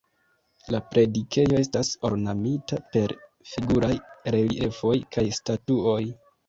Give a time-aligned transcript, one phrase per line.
[0.75, 3.15] La predikejo estas ornamita per
[3.53, 3.95] figuraj
[4.39, 6.03] reliefoj kaj statuoj.